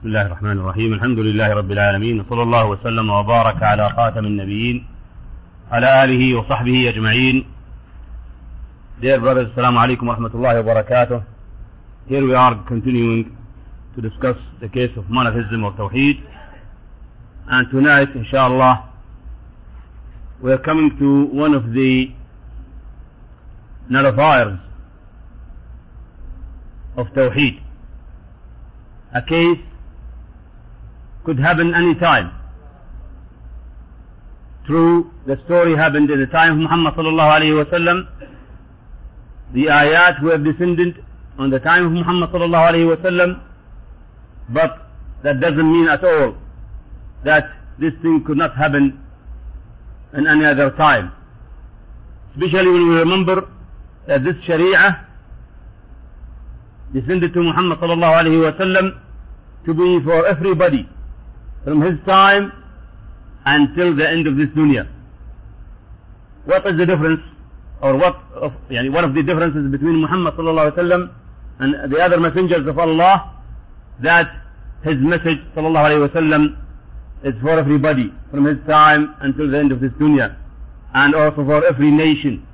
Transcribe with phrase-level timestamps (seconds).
[0.00, 4.86] بسم الله الرحمن الرحيم الحمد لله رب العالمين وصلى الله وسلم وبارك على خاتم النبيين
[5.70, 7.44] على آله وصحبه أجمعين
[9.02, 11.22] Dear brothers, alaikum wa rahmatullahi wa barakatuh.
[12.08, 13.36] Here we are continuing
[13.94, 16.24] to discuss the case of monotheism or Tawheed.
[17.48, 18.88] And tonight, inshallah,
[20.42, 22.06] we are coming to one of the
[23.92, 24.58] nullifiers
[26.96, 27.60] of Tawheed.
[29.14, 29.60] A case
[31.24, 32.32] could happen any time.
[34.66, 38.06] True, the story happened in the time of Muhammad sallallahu alayhi wa sallam.
[39.54, 41.04] The ayat were descended
[41.38, 43.40] on the time of Muhammad sallallahu alayhi wa sallam.
[44.50, 44.90] But
[45.24, 46.34] that doesn't mean at all
[47.24, 47.44] that
[47.78, 49.00] this thing could not happen
[50.16, 51.12] in any other time.
[52.34, 53.48] Especially when we remember
[54.06, 55.06] that this Sharia
[56.92, 59.00] descended to Muhammad sallallahu alayhi wa sallam
[59.66, 60.88] to be for everybody
[61.64, 62.52] from his time
[63.44, 64.88] until the end of this dunya.
[66.44, 67.20] What is the difference
[67.82, 71.14] or what of, one of the differences between Muhammad sallallahu alayhi wa sallam
[71.60, 73.42] and the other messengers of Allah
[74.02, 74.28] that
[74.82, 76.56] his message sallallahu alayhi wa sallam
[77.24, 80.36] is for everybody from his time until the end of this dunya
[80.94, 82.46] and also for every nation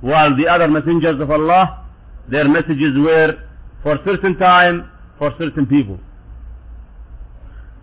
[0.00, 1.84] while the other messengers of Allah
[2.28, 3.34] their messages were
[3.82, 5.98] for certain time for certain people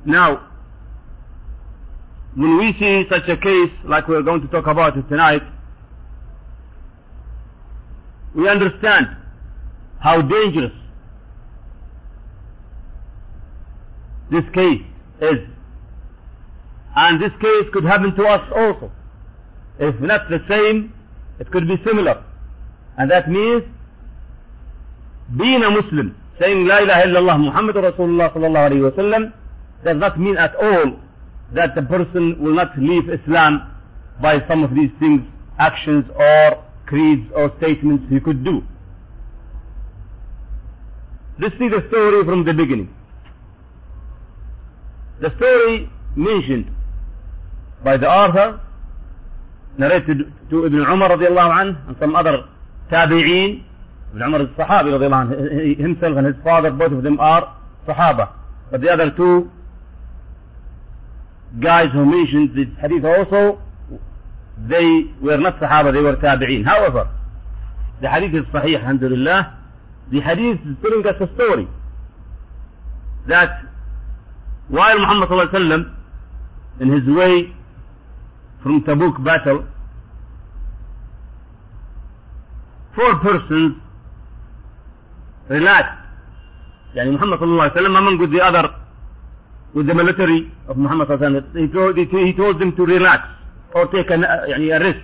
[0.06, 0.48] now,
[2.36, 5.42] when we see such a case like we're going to talk about it tonight,
[8.36, 9.08] we understand
[10.00, 10.74] how dangerous
[14.30, 14.82] this case
[15.22, 15.40] is.
[16.96, 18.92] And this case could happen to us also.
[19.80, 20.94] If not the same,
[21.40, 22.24] it could be similar.
[22.98, 23.64] And that means
[25.38, 29.34] being a Muslim, saying La ilaha illallah Muhammad Rasulullah sallallahu alayhi wa sallam,
[29.86, 31.00] does not mean at all
[31.54, 33.72] that the person will not leave Islam
[34.22, 35.22] by some of these things,
[35.60, 38.62] actions or creeds or statements he could do.
[41.40, 42.94] This is the story from the beginning.
[45.22, 46.72] The story mentioned
[47.84, 48.60] by the author,
[49.78, 52.48] narrated to Ibn Umar radiallahu anhu and some other
[52.92, 53.64] tabi'een.
[54.12, 55.78] Ibn Umar is Sahabi radiallahu anhu.
[55.80, 57.56] Himself and his father, both of them are
[57.88, 58.32] Sahaba.
[58.72, 59.52] But the other two
[61.62, 63.62] guys who mentioned this hadith also,
[64.68, 66.66] they were not Sahaba, they were Tabi'een.
[66.66, 67.10] However,
[68.02, 69.58] the hadith is Sahih, alhamdulillah.
[70.12, 71.68] The hadith is telling us a story
[73.28, 73.62] that
[74.70, 75.96] while Muhammad sallallahu alaihi wasallam
[76.82, 77.54] in his way
[78.62, 79.66] from Tabuk battle,
[82.96, 83.78] four persons
[85.50, 86.02] relaxed.
[86.96, 88.85] Yani Muhammad sallallahu alaihi wasallam among the other
[89.76, 91.10] with the military of Muhammad
[91.54, 93.28] he told, he told them to relax
[93.76, 95.04] or take an, uh, a rest.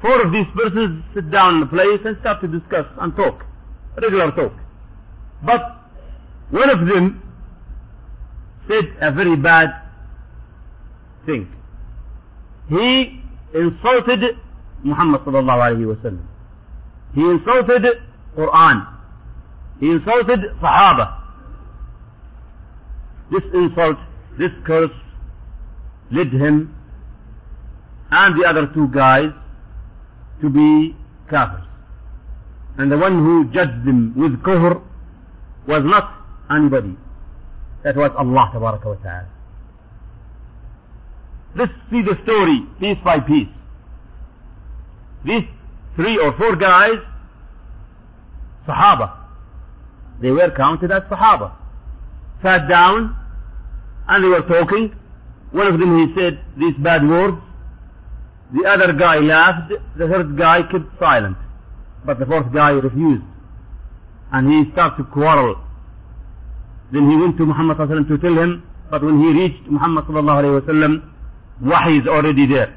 [0.00, 3.44] Four of these persons sit down in a place and start to discuss and talk,
[4.00, 4.52] regular talk.
[5.44, 5.60] But
[6.50, 7.22] one of them
[8.66, 9.68] said a very bad
[11.26, 11.52] thing.
[12.70, 13.20] He
[13.52, 14.38] insulted
[14.82, 16.26] Muhammad sallallahu alayhi wa sallam.
[17.14, 17.84] He insulted
[18.34, 18.86] Quran.
[19.80, 21.19] He insulted Sahaba
[23.30, 23.96] this insult,
[24.38, 24.90] this curse
[26.10, 26.74] led him
[28.10, 29.30] and the other two guys
[30.40, 30.96] to be
[31.30, 31.66] kafirs.
[32.78, 34.82] And the one who judged them with kufr
[35.66, 36.14] was not
[36.50, 36.96] anybody.
[37.84, 39.28] That was Allah wa ta'ala.
[41.56, 43.48] Let's see the story piece by piece.
[45.24, 45.44] These
[45.96, 46.98] three or four guys,
[48.66, 49.16] Sahaba,
[50.20, 51.52] they were counted as Sahaba,
[52.42, 53.16] sat down
[54.08, 54.94] and they were talking.
[55.52, 57.36] One of them he said these bad words.
[58.52, 59.72] The other guy laughed.
[59.98, 61.36] The third guy kept silent.
[62.04, 63.24] But the fourth guy refused.
[64.32, 65.56] And he started to quarrel.
[66.92, 67.76] Then he went to Muhammad
[68.08, 70.06] to tell him, but when he reached Muhammad
[71.62, 72.74] Wahy is already there.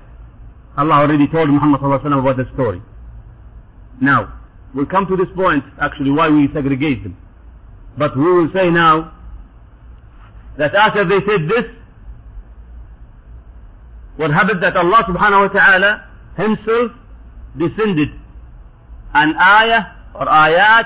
[0.78, 2.82] Allah already told Muhammad about the story.
[4.02, 4.40] Now,
[4.76, 7.18] we'll come to this point, actually, why we segregate them.
[7.98, 9.14] But we will say now,
[10.58, 11.66] that after they said this,
[14.18, 16.08] what happened that Allah subhanahu wa ta'ala
[16.38, 16.92] himself
[17.58, 18.10] descended
[19.14, 19.84] an ayah
[20.14, 20.86] or ayat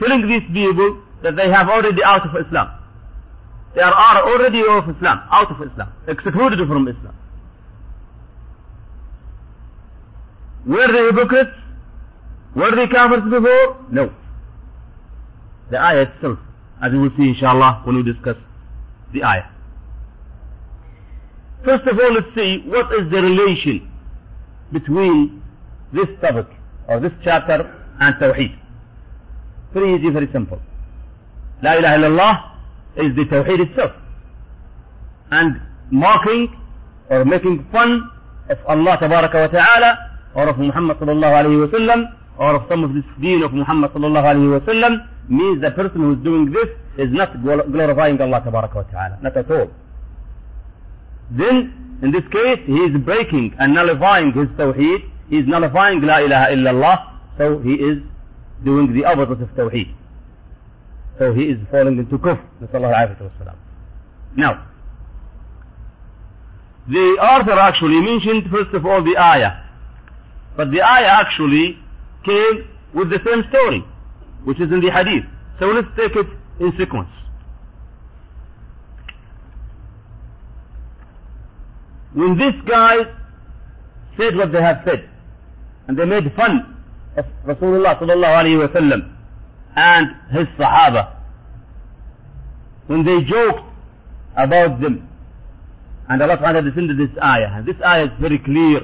[0.00, 2.68] telling these people that they have already out of Islam.
[3.74, 7.14] They are already out of Islam, out of Islam, excluded from Islam.
[10.66, 11.56] Were they hypocrites?
[12.56, 13.86] Were they kafirs before?
[13.90, 14.12] No.
[15.70, 16.38] The ayah itself
[16.80, 18.36] as we will see inshallah when we discuss
[19.12, 19.50] the ayah.
[21.64, 23.90] First of all, let's see what is the relation
[24.72, 25.42] between
[25.92, 26.46] this topic
[26.88, 28.56] or this chapter and Tawheed.
[29.74, 30.60] Very easy, very simple.
[31.62, 32.34] La ilaha illallah
[32.96, 33.92] is the Tawheed itself.
[35.30, 36.54] And mocking
[37.10, 38.10] or making fun
[38.50, 39.90] of Allah tabaraka wa ta'ala
[40.34, 42.00] or of Muhammad sallallahu alayhi wa sallam
[42.38, 46.00] or of some of this deen of Muhammad sallallahu alayhi wa sallam means the person
[46.00, 46.68] who is doing this
[46.98, 49.18] is not glorifying Allah wa ta'ala.
[49.22, 49.70] Not at all.
[51.30, 55.08] Then, in this case, he is breaking and nullifying his tawheed.
[55.30, 57.18] He is nullifying La ilaha illallah.
[57.38, 58.02] So he is
[58.64, 59.94] doing the opposite of tawheed.
[61.18, 63.54] So he is falling into kufr.
[64.36, 64.66] Now,
[66.88, 69.62] the author actually mentioned first of all the ayah.
[70.56, 71.78] But the ayah actually
[72.24, 73.84] came with the same story,
[74.44, 75.24] which is in the hadith.
[75.60, 76.26] So let's take it
[76.60, 77.08] in sequence.
[82.14, 83.06] when these guys
[84.16, 85.08] said what they have said,
[85.86, 86.76] and they made fun
[87.16, 89.14] of Rasulullah sallallahu alayhi wa sallam
[89.76, 91.14] and his Sahaba,
[92.88, 93.62] when they joked
[94.36, 95.08] about them,
[96.08, 98.80] and Allah ta'ala descended this ayah, and this ayah is very clear.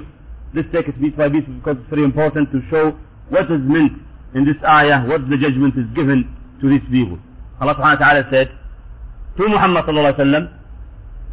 [0.55, 2.97] Let's take it piece by piece because it's very important to show
[3.31, 3.99] what is meant
[4.35, 6.29] in this ayah, what the judgment is given
[6.61, 7.19] to these people.
[7.62, 8.48] Allah subhanahu wa ta'ala said
[9.38, 10.46] to Muhammad sallallahu alayhi wa sallam,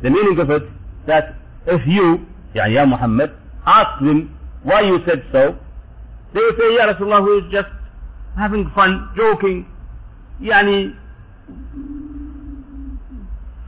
[0.03, 0.63] the meaning of it,
[1.07, 1.35] that
[1.67, 3.31] if you, يعني يا Muhammad,
[3.67, 5.55] ask them why you said so,
[6.35, 7.73] they will say, Ya Rasulullah, we are just
[8.37, 9.67] having fun, joking,
[10.43, 10.95] يعني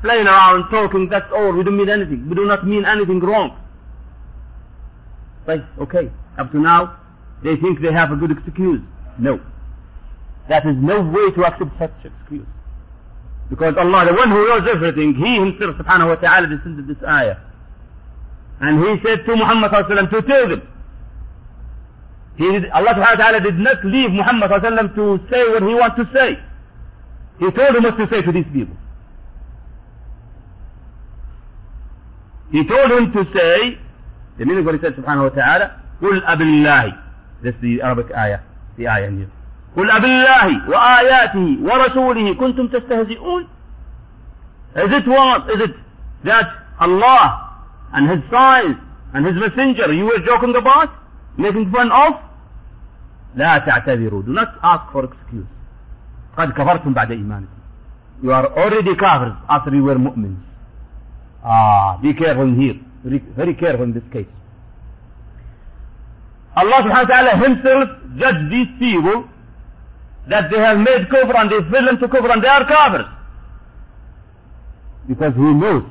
[0.02, 2.28] playing around, talking, that's all, we don't mean anything.
[2.28, 3.58] We do not mean anything wrong.
[5.46, 6.10] Right, okay.
[6.38, 7.00] Up to now,
[7.42, 8.80] they think they have a good excuse.
[9.18, 9.40] No.
[10.48, 12.46] That is no way to accept such excuse.
[13.50, 17.36] Because Allah, the one who knows everything, He Himself subhanahu wa ta'ala descended this ayah.
[18.60, 20.62] And he said to Muhammad to tell them.
[22.36, 25.96] He did, Allah subhanahu wa ta'ala did not leave Muhammad to say what he wants
[25.96, 26.38] to say.
[27.38, 28.76] He told him what to say to these people.
[32.50, 33.78] He told him to say,
[34.38, 36.98] the meaning of what he said subhanahu wa ta'ala, قل أبالله
[37.44, 38.40] That's the Arabic ayah,
[38.76, 39.30] the ayah here.
[39.77, 43.47] قل أبالله وآياته ورسوله كنتم تستهزئون
[44.75, 45.49] Is it what?
[45.53, 45.75] Is it
[46.23, 46.47] that
[46.79, 47.53] Allah
[47.93, 48.77] and his signs
[49.13, 50.89] and his messenger you were joking about,
[51.37, 52.13] making fun of?
[53.35, 54.23] لا تعتذروا.
[54.25, 55.45] Do not ask for excuse.
[56.37, 57.47] قد كفرتم بعد إيمانكم.
[58.23, 60.41] You are already kafirs after you were mu'mins.
[61.43, 62.79] Ah, be careful here.
[63.35, 64.27] Very careful in this case.
[66.55, 69.25] Allah subhanahu wa ta'ala himself judged these people
[70.28, 73.08] that they have made kufr and they fell into kufr and they are kafirs.
[75.08, 75.84] Because he knows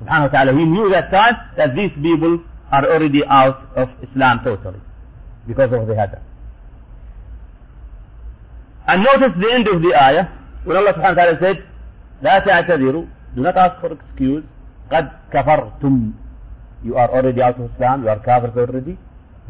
[0.00, 2.40] subhanahu wa ta'ala, he knew that time that these people
[2.70, 4.80] are already out of Islam totally
[5.46, 6.20] because of the hadith.
[8.86, 10.26] And notice the end of the ayah
[10.64, 11.58] when Allah subhanahu wa ta'ala said,
[12.22, 14.44] لا تعتذروا, do not ask for excuse,
[14.90, 16.12] قد كفرتم,
[16.84, 18.96] you are already out of Islam, you are kafirs already,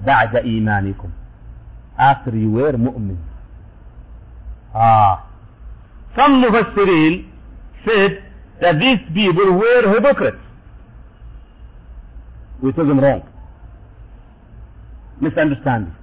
[0.07, 1.11] بعد إيمانكم,
[1.99, 3.17] after you were mu'min.
[4.74, 5.28] Ah.
[6.16, 7.30] Some mufassirin
[7.86, 8.24] said
[8.62, 10.38] that these people were hypocrites.
[12.62, 13.28] We took them wrong.
[15.20, 15.96] Misunderstanding.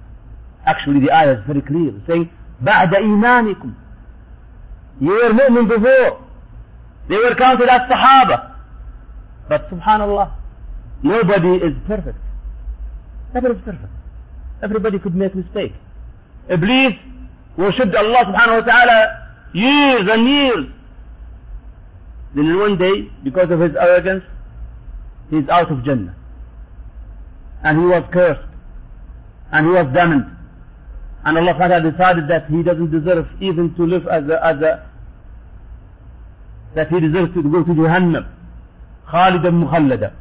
[0.65, 2.29] Actually the ayah is very clear, saying,
[2.63, 3.73] بعد إيمانكم.
[5.01, 6.25] You were mu'min before.
[7.07, 8.55] They were counted as Sahaba.
[9.47, 10.33] But subhanallah,
[11.03, 12.17] nobody is perfect.
[13.33, 13.93] Nobody is perfect.
[14.61, 15.73] Everybody could make mistake.
[16.49, 16.93] Iblis
[17.59, 18.99] worshiped Allah subhanahu wa ta'ala
[19.53, 20.65] years and years.
[22.35, 24.23] Then in one day, because of his arrogance,
[25.29, 26.15] he's out of Jannah.
[27.63, 28.47] And he was cursed.
[29.51, 30.25] And he was damned.
[31.25, 34.45] And Allah subhanahu wa ta'ala decided that he doesn't deserve even to live as a,
[34.45, 34.89] as a
[36.75, 38.25] that he deserves to go to Jahannam.
[39.11, 40.13] Khalidan mukhallada.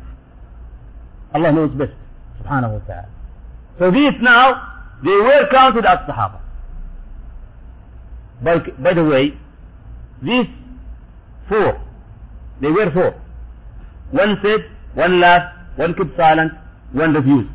[1.35, 1.92] Allah knows best.
[2.42, 3.09] Subhanahu wa ta'ala.
[3.78, 6.40] So these now, they were counted as Sahaba.
[8.42, 9.35] By, by the way,
[10.23, 10.47] these
[11.49, 11.80] four,
[12.61, 13.14] they were four.
[14.11, 14.61] One said,
[14.95, 16.52] one laughed, one kept silent,
[16.92, 17.50] one refused.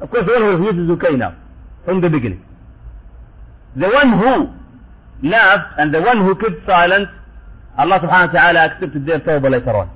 [0.00, 1.36] Of course, the one who refused is okay now,
[1.84, 2.44] from the beginning.
[3.76, 7.08] The one who laughed and the one who kept silent,
[7.76, 9.90] Allah subhanahu wa ta'ala accepted their tawbah later on.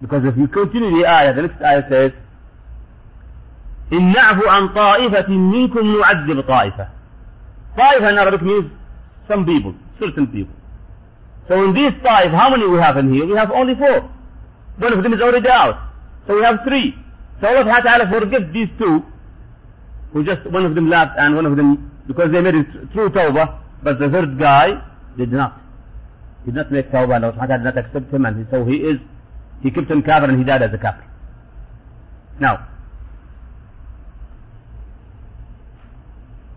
[0.00, 2.12] Because if you continue the ayah, the next ayah says,
[3.92, 6.88] إن عن طائفة منكم نعذب طائفة.
[7.80, 8.66] Five in Arabic means
[9.26, 10.54] some people, certain people.
[11.48, 13.26] So in these five, how many we have in here?
[13.26, 13.98] We have only four.
[14.78, 15.76] One of them is already out.
[16.26, 16.94] So we have three.
[17.40, 19.00] So Allah Ta'ala forgives these two,
[20.12, 23.10] who just, one of them left and one of them, because they made it through
[23.10, 24.66] tawbah, but the third guy
[25.16, 25.58] did not.
[26.44, 28.76] He did not make tawbah and Allah Ta'ala did not accept him and so he
[28.76, 28.98] is,
[29.62, 31.06] he kept him kafir and he died as a kafir.
[32.38, 32.68] Now,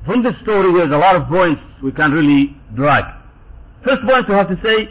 [0.05, 3.05] from this story there's a lot of points we can really drag.
[3.83, 4.89] First point we have to say,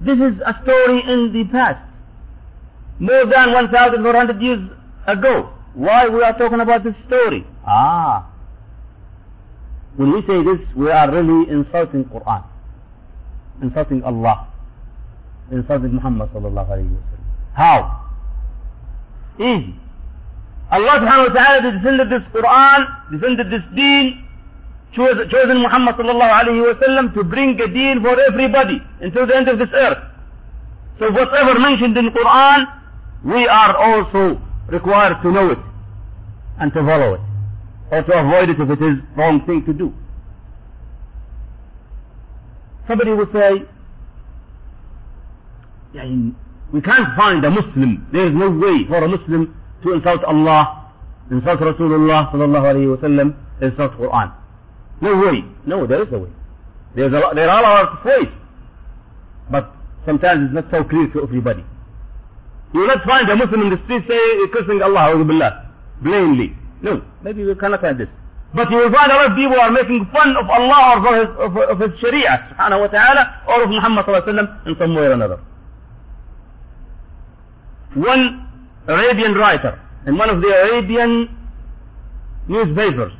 [0.00, 1.82] this is a story in the past.
[2.98, 4.70] More than 1,400 years
[5.06, 5.52] ago.
[5.74, 7.46] Why we are talking about this story?
[7.66, 8.30] Ah.
[9.96, 12.44] When we say this, we are really insulting Quran.
[13.62, 14.48] Insulting Allah.
[15.50, 17.26] Insulting Muhammad sallallahu alayhi wa sallam.
[17.54, 18.10] How?
[19.38, 19.74] Easy.
[20.70, 22.80] Allah subhanahu wa ta'ala descended this Quran,
[23.12, 24.26] descended this deen,
[24.96, 29.36] chose, chosen Muhammad sallallahu alayhi wa sallam to bring a deen for everybody until the
[29.36, 30.02] end of this earth.
[30.98, 32.66] So whatever mentioned in Quran,
[33.24, 35.58] we are also required to know it
[36.58, 37.20] and to follow it
[37.92, 39.92] or to avoid it if it is wrong thing to do.
[42.88, 43.62] Somebody will say,
[46.72, 50.92] we can't find a Muslim, there is no way for a Muslim to insult Allah,
[51.30, 54.32] insult Rasulullah sallallahu alayhi wa sallam, insult Quran.
[55.00, 55.44] No way.
[55.66, 56.30] No, there is a way.
[56.94, 58.32] There's a lot, there are a lot of ways.
[59.50, 59.70] But
[60.06, 61.64] sometimes it's not so clear to everybody.
[62.72, 64.20] You will not find a Muslim in the street say,
[64.52, 65.70] cursing Allah, billah,
[66.02, 66.56] plainly.
[66.82, 68.08] No, maybe we cannot find this.
[68.54, 71.14] But you will find a lot of people are making fun of Allah or of
[71.20, 74.66] his, of, of his Sharia, subhanahu wa ta'ala, or of Muhammad sallallahu alayhi wa sallam
[74.66, 75.38] in some way or another.
[77.94, 78.45] One
[78.88, 81.36] Arabian writer in one of the Arabian
[82.48, 83.12] newspapers,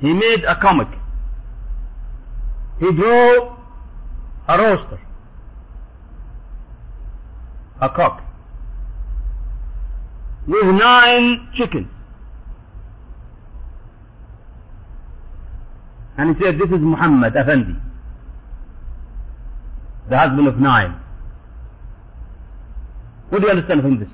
[0.00, 0.88] he made a comic.
[2.78, 3.56] He drew
[4.48, 5.00] a rooster,
[7.82, 8.22] a cock,
[10.46, 11.88] with nine chickens.
[16.16, 17.76] And he said, this is Muhammad Effendi,
[20.08, 20.98] the husband of nine.
[23.28, 24.08] What do you understand from this?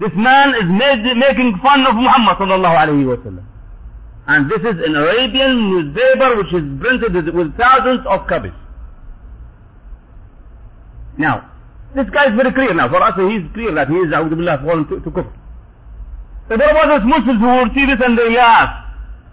[0.00, 3.44] This man is made, making fun of Muhammad sallallahu alayhi wa sallam.
[4.26, 8.52] And this is an Arabian newspaper which is printed with thousands of copies.
[11.18, 11.50] Now,
[11.94, 12.88] this guy is very clear now.
[12.88, 15.32] For us, he is clear that he is, A'udhu Billah, fallen to, to kufr.
[16.48, 18.84] What about those Muslims who will see this and they laugh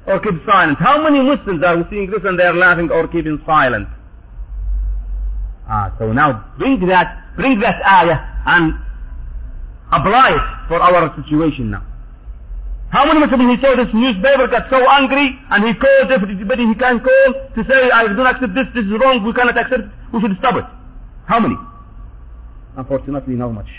[0.07, 0.77] or keep silent?
[0.79, 3.87] How many Muslims are seeing this and they are laughing or keeping silent?
[5.67, 8.73] Ah, so now bring that, bring that ayah and
[9.91, 11.85] apply for our situation now.
[12.89, 16.75] How many Muslims he saw this newspaper got so angry and he called everybody he
[16.75, 20.21] can call to say, I don't accept this, this is wrong, we cannot accept, we
[20.21, 20.65] should stop it.
[21.27, 21.55] How many?
[22.75, 23.69] Unfortunately, not much.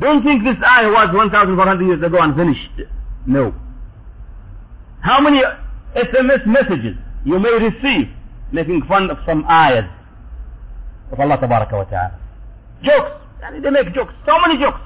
[0.00, 2.90] Don't think this ayah was 1,400 years ago and finished.
[3.26, 3.54] No.
[5.02, 5.42] How many
[5.94, 8.08] SMS messages you may receive
[8.50, 9.84] making fun of some ayahs
[11.12, 12.18] of Allah Tabaraka wa Ta'ala.
[12.82, 13.10] Jokes.
[13.62, 14.12] They make jokes.
[14.26, 14.80] So many jokes.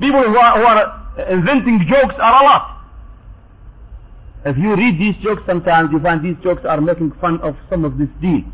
[0.00, 0.78] People who are, who are
[1.18, 2.70] uh, inventing jokes are a lot.
[4.44, 7.84] If you read these jokes sometimes you find these jokes are making fun of some
[7.84, 8.08] of this.
[8.20, 8.44] They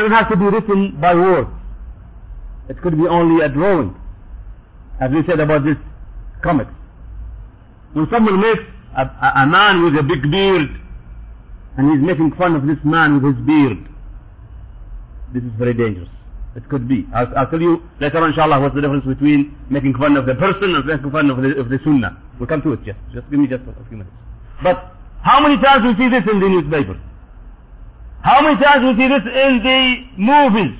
[0.00, 1.48] don't have to be written by words.
[2.68, 3.94] It could be only a drawing.
[5.00, 5.76] As we said about this
[6.42, 6.72] comics.
[7.92, 8.62] When someone makes
[8.96, 10.68] a, a, a man with a big beard
[11.78, 13.88] and he's making fun of this man with his beard,
[15.32, 16.08] this is very dangerous.
[16.56, 17.06] It could be.
[17.14, 20.34] I'll, I'll tell you later on, inshallah, what's the difference between making fun of the
[20.34, 22.16] person and making fun of the, of the sunnah.
[22.38, 22.98] We'll come to it just.
[23.12, 24.16] Just give me just a few minutes.
[24.62, 26.96] But how many times we see this in the newspapers?
[28.22, 29.80] How many times we see this in the
[30.16, 30.74] movies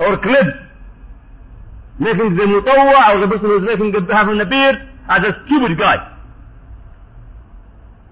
[0.00, 0.56] or clips?
[1.98, 4.76] Making the mutawwa or the person who's making the, having a beard
[5.08, 6.00] as a stupid guy.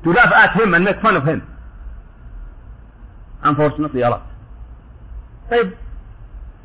[0.05, 1.43] To laugh at him and make fun of him.
[3.43, 4.32] Unfortunately, a lot.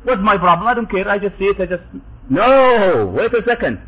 [0.04, 0.66] What's my problem?
[0.66, 1.08] I don't care.
[1.08, 1.60] I just see it.
[1.60, 1.82] I just.
[2.30, 3.80] No, wait a second.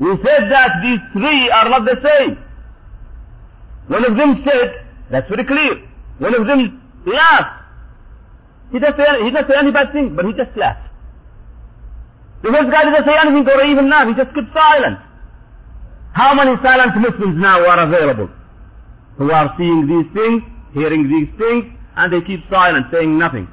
[0.00, 2.38] We said that these three are not the same.
[3.88, 5.86] One of them said, that's very clear.
[6.18, 7.62] One of them laughed.
[8.72, 10.90] He doesn't say, he doesn't say any bad thing, but he just laughed.
[12.42, 14.08] The first guy didn't say anything or even laugh.
[14.08, 14.98] He just kept silent.
[16.12, 18.30] How many silent Muslims now are available?
[19.18, 20.42] Who are seeing these things,
[20.72, 23.48] hearing these things, and they keep silent, saying nothing.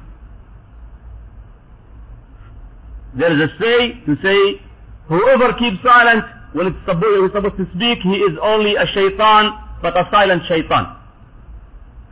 [3.14, 4.60] There is a say to say,
[5.08, 10.08] whoever keeps silent when it's supposed, to speak, he is only a shaitan, but a
[10.10, 10.96] silent shaitan.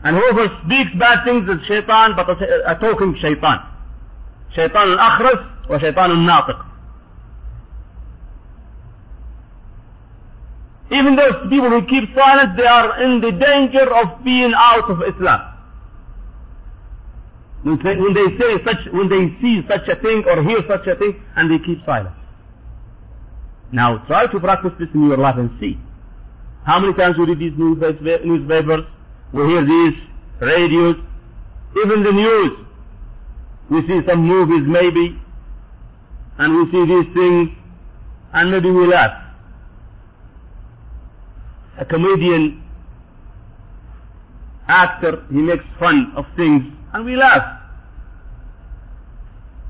[0.03, 3.61] And whoever speaks bad things is shaitan, but a, a talking shaitan.
[5.69, 6.67] Wa shaitan al-natiq.
[10.93, 15.03] Even those people who keep silent, they are in the danger of being out of
[15.03, 15.50] Islam.
[17.63, 21.23] When they, say such, when they see such a thing or hear such a thing,
[21.37, 22.15] and they keep silent.
[23.73, 25.79] Now try to practice this in your life and see.
[26.65, 28.85] How many times we read these newspapers,
[29.33, 29.95] we hear these
[30.41, 30.97] radios,
[31.85, 32.67] even the news.
[33.71, 35.21] We see some movies maybe,
[36.39, 37.51] and we see these things,
[38.33, 39.31] and maybe we laugh
[41.81, 42.63] a comedian
[44.69, 47.61] actor, he makes fun of things and we laugh.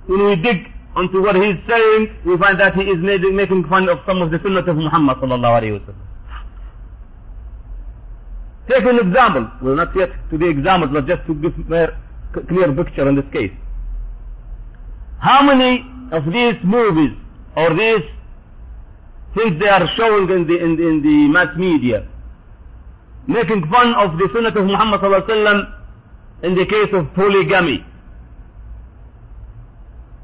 [0.06, 3.98] When we dig onto what he's saying, we find that he is making fun of
[4.06, 5.94] some of the sunnah of Muhammad sallallahu alayhi wa
[8.68, 9.50] Take an example.
[9.62, 11.88] We'll not get to the examples, but just to give a
[12.46, 13.52] clear picture in this case.
[15.18, 17.16] How many of these movies
[17.56, 18.06] or these
[19.34, 22.06] things they are showing in the, in, in the mass media,
[23.26, 25.79] making fun of the sunnah of Muhammad sallallahu alaihi wasallam
[26.42, 27.84] in the case of polygamy.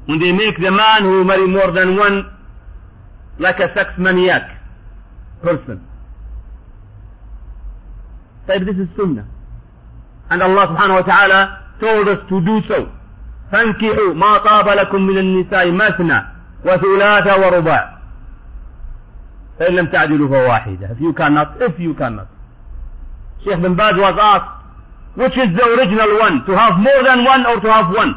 [0.05, 2.31] When they make the man who marry more than one
[3.39, 4.43] like a sex maniac
[5.43, 5.85] person.
[8.47, 9.27] So this is sunnah.
[10.29, 11.39] And Allah subhanahu wa ta'ala
[11.79, 12.87] told us to do so.
[13.51, 16.21] فانكحوا ما طاب لكم من النساء مثنى
[16.65, 17.97] وثلاث ورباع
[19.59, 22.27] فإن لم تعدلوا فواحدة if you cannot if you cannot
[23.43, 24.56] Sheikh bin Baz was asked
[25.17, 26.45] which is the original one?
[26.45, 28.13] To have more than one or to have one?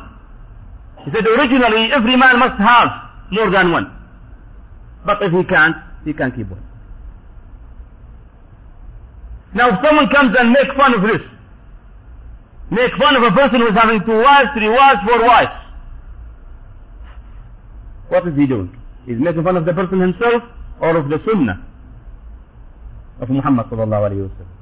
[1.05, 2.89] He said originally every man must have
[3.33, 3.87] more than one.
[5.07, 6.61] But if he can't he can keep one.
[9.55, 11.25] Now if someone comes and make fun of this
[12.71, 15.57] make fun of a person who is having two wives three wives four wives.
[18.11, 18.77] What is he doing?
[19.07, 20.43] He's making fun of the person himself
[20.83, 21.65] or of the sunnah
[23.21, 24.60] of Muhammad sallallahu alayhi wa sallam.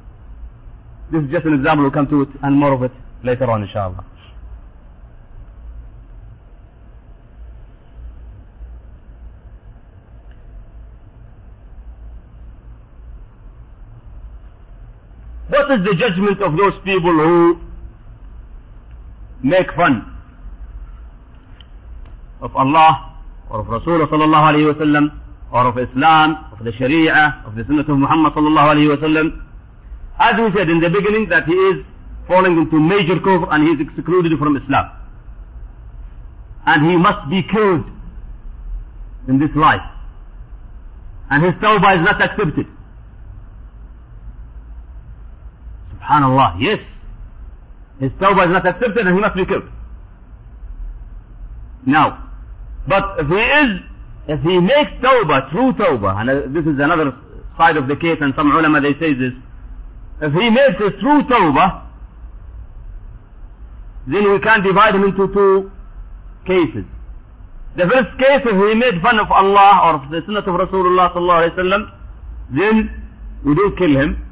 [1.10, 2.92] This is just an example, we'll come to it and more of it
[3.24, 4.04] later on inshallah.
[15.48, 17.58] What is the judgment of those people who
[19.42, 20.14] make fun
[22.42, 23.16] of Allah
[23.48, 27.64] or of Rasulullah sallallahu alayhi wa sallam or of Islam, of the Sharia, of the
[27.64, 29.47] Sunnah of Muhammad sallallahu alayhi wa sallam.
[30.18, 31.84] As we said in the beginning that he is
[32.26, 34.90] falling into major kufr and he is excluded from Islam.
[36.66, 37.86] And he must be killed
[39.28, 39.80] in this life.
[41.30, 42.66] And his tawbah is not accepted.
[45.94, 46.80] Subhanallah, yes.
[48.00, 49.68] His tawbah is not accepted and he must be killed.
[51.86, 52.30] Now,
[52.86, 53.80] but if he is
[54.28, 57.16] if he makes tawbah, true tawbah, and uh, this is another
[57.56, 59.32] side of the case, and some ulama they say this,
[60.20, 61.86] if he makes a true tawbah,
[64.06, 65.70] then we can divide him into two
[66.46, 66.84] cases.
[67.76, 71.12] The first case, if he made fun of Allah or of the sunnah of Rasulullah
[71.14, 71.92] sallallahu alayhi wasallam,
[72.50, 73.04] then
[73.44, 74.24] we don't kill him.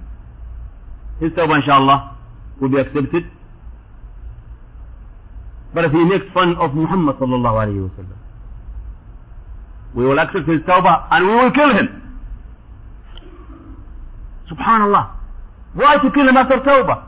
[1.21, 2.17] His tawbah inshallah
[2.61, 3.25] will be accepted.
[5.75, 8.17] But if he makes fun of Muhammad sallallahu alayhi wasallam,
[9.95, 12.03] we will accept his tawbah and we will kill him.
[14.51, 15.16] Subhanallah.
[15.77, 17.05] Why to kill him after tawbah?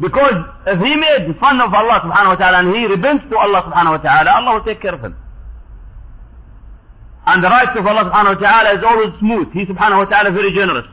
[0.00, 0.36] Because
[0.66, 3.96] if he made fun of Allah subhanahu wa ta'ala and he repents to Allah subhanahu
[3.96, 5.14] wa ta'ala, Allah will take care of him.
[7.26, 9.52] And the rights of Allah subhanahu wa ta'ala is always smooth.
[9.52, 10.88] He subhanahu wa ta'ala very generous.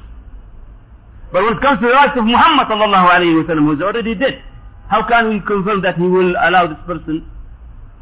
[1.31, 3.81] But when it comes to the rights of Muhammad sallallahu alayhi wa sallam, who is
[3.81, 4.43] already dead,
[4.91, 7.23] how can we confirm that he will allow this person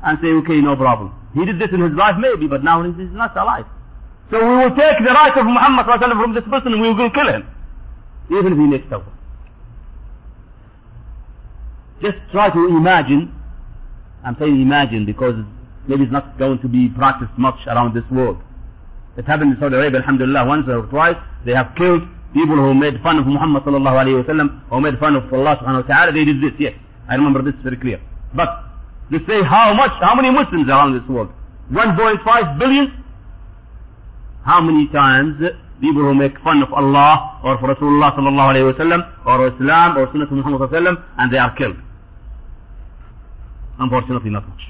[0.04, 1.13] and say, okay, no problem.
[1.38, 3.65] He did this in his life maybe, but now he's not alive.
[4.34, 7.30] So we will take the right of Muhammad from this person and we will kill
[7.30, 7.46] him.
[8.32, 9.12] Even if he makes tawbah.
[12.02, 13.34] Just try to imagine,
[14.24, 15.36] I'm saying imagine because
[15.88, 18.41] maybe it's not going to be practiced much around this world.
[19.17, 22.02] It happened in Saudi Arabia, alhamdulillah, once or twice, they have killed
[22.34, 25.58] people who made fun of Muhammad sallallahu alayhi wa sallam, or made fun of Allah
[25.62, 26.74] subhanahu wa ta'ala, they did this, yes.
[27.10, 28.00] I remember this very clear.
[28.34, 28.48] But
[29.12, 31.30] they say how much, how many Muslims are on this world?
[31.72, 33.04] 1.5 billion?
[34.46, 35.36] How many times
[35.82, 39.98] people who make fun of Allah or for Rasulullah sallallahu alayhi wa sallam or Islam
[39.98, 41.78] or Sunnah Muhammad sallallahu sallam and they are killed?
[43.80, 44.62] Unfortunately not much.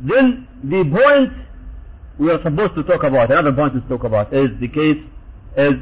[0.00, 1.32] Then the point
[2.18, 4.98] we are supposed to talk about, another point to talk about is the case
[5.56, 5.72] is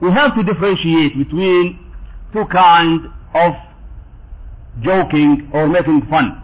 [0.00, 1.78] we have to differentiate between
[2.32, 3.52] two kinds of
[4.81, 6.41] joking or making fun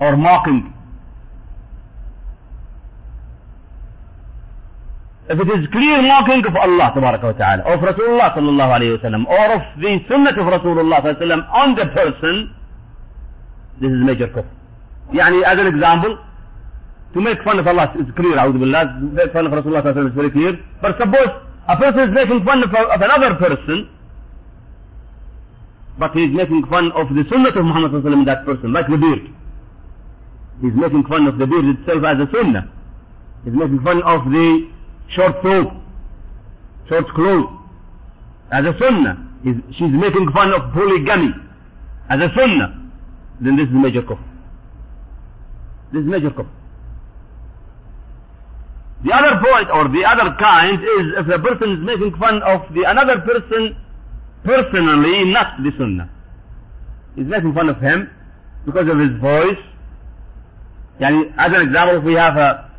[0.00, 0.72] or mocking.
[5.30, 9.02] If it is clear mocking of Allah tabaraka wa ta'ala, of Rasulullah sallallahu alayhi wa
[9.06, 12.54] sallam, or of the sunnah of Rasulullah sallallahu alayhi wa sallam on the person,
[13.80, 14.50] this is major kufr.
[15.14, 16.18] يعني as an example,
[17.14, 19.94] to make fun of Allah is clear, أعوذ بالله, to make fun of Rasulullah sallallahu
[19.94, 20.52] alayhi wa sallam is very clear,
[20.82, 21.30] but suppose
[21.68, 23.88] a person is making fun of, of another person,
[25.99, 28.97] but he is making fun of the sunnah of Muhammad sallam, that person, like the
[28.97, 29.33] beard.
[30.61, 32.71] He's making fun of the beard itself as a sunnah.
[33.43, 34.69] He's making fun of the
[35.09, 35.73] short robe,
[36.89, 37.49] short clothes,
[38.51, 39.25] as a sunnah.
[39.43, 41.33] He's, she's making fun of polygamy,
[42.09, 42.91] as a sunnah.
[43.41, 44.21] Then this is major kufr.
[45.93, 46.49] This is major kufr.
[49.05, 52.73] The other point or the other kind is if the person is making fun of
[52.73, 53.77] the another person
[54.47, 56.09] personally, not the sunnah.
[57.15, 58.09] He's making fun of him
[58.65, 59.59] because of his voice.
[61.01, 62.71] Yani, as an example, if we have a,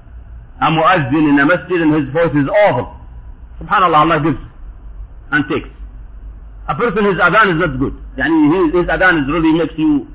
[0.60, 2.96] a muazzin in a masjid and his voice is awful.
[3.60, 4.40] Subhanallah, Allah gives
[5.30, 5.68] and takes.
[6.68, 7.94] A person, whose adhan is not good.
[8.16, 10.08] Yani, his, his adhan is really makes you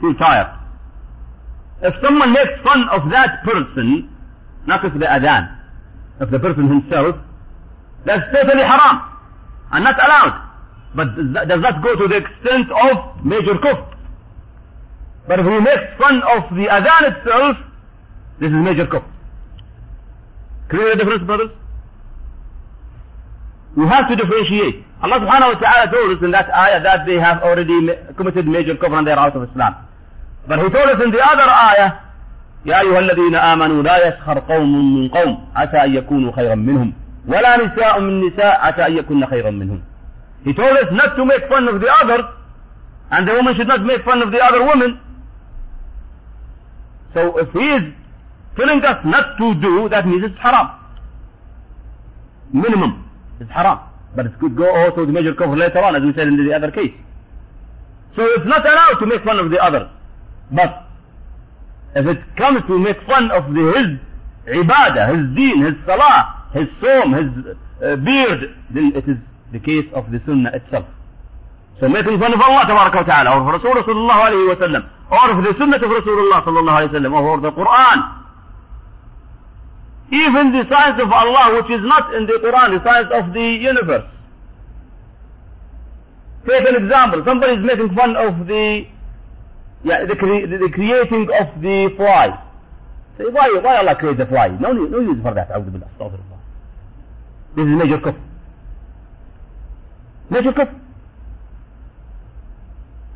[0.00, 0.56] feel tired.
[1.82, 4.14] If someone makes fun of that person,
[4.66, 5.58] not of the adhan,
[6.20, 7.16] of the person himself,
[8.04, 9.00] that's totally haram
[9.72, 10.49] and not allowed.
[10.94, 13.86] But does that go to the extent of major kufr?
[15.28, 17.56] But if he makes fun of the adhan itself,
[18.40, 19.06] this is major kufr.
[20.70, 21.50] Clear the difference, brothers?
[23.76, 24.84] We have to differentiate.
[25.02, 28.74] Allah subhanahu wa ta'ala told us in that ayah that they have already committed major
[28.74, 29.74] kufr and they are out of Islam.
[30.48, 32.10] But he told us in the other ayah,
[32.66, 36.92] يا أيها الذين آمنوا لا يسخر قوم من قوم عسى أن يكونوا خيرا منهم
[37.28, 39.80] ولا نساء من نساء عسى أن يكون خيرا منهم
[40.44, 42.18] He told us not to make fun of the other,
[43.10, 45.00] and the woman should not make fun of the other woman.
[47.14, 47.92] So if he is
[48.56, 50.70] telling us not to do, that means it's haram.
[52.52, 53.10] Minimum.
[53.40, 53.80] It's haram.
[54.14, 56.36] But it could go also to the major kufr later on as we said in
[56.36, 56.94] the other case.
[58.16, 59.90] So it's not allowed to make fun of the other.
[60.50, 60.86] But
[61.94, 64.00] if it comes to make fun of the,
[64.46, 69.16] his ibadah, his deen, his salah, his sawm, his uh, beard, then it is
[69.52, 70.86] the case of the sunnah itself.
[71.80, 75.54] So making fun of Allah ta'ala, or Rasul sallallahu alayhi wa sallam, or of the
[75.58, 77.98] sunnah of Rasulullah sallallahu alayhi wa sallam, or the Quran.
[80.12, 83.46] Even the science of Allah, which is not in the Quran, the science of the
[83.62, 84.04] universe.
[86.46, 87.22] Take an example.
[87.24, 88.86] Somebody is making fun of the
[89.84, 92.28] yeah, the, cre the, creating of the fly.
[93.16, 94.48] Say, why, why Allah create the fly?
[94.48, 95.48] No, no, no use for that.
[97.56, 98.29] This is major kufr.
[100.30, 100.80] Kufr.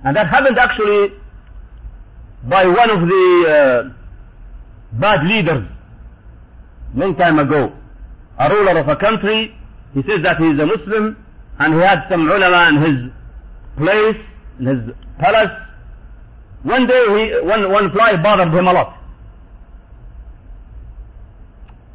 [0.04, 1.14] And that happened actually
[2.48, 5.66] by one of the uh, bad leaders
[6.94, 7.72] long time ago.
[8.38, 9.56] A ruler of a country,
[9.94, 11.16] he says that he is a Muslim
[11.58, 13.12] and he had some ulama in his
[13.76, 14.20] place,
[14.60, 15.50] in his palace,
[16.64, 18.98] one day he, one, one fly bothered him a lot.